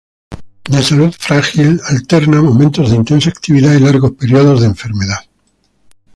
[0.63, 5.19] De salud frágil, alterna momentos de intensa actividad y largos períodos de enfermedad.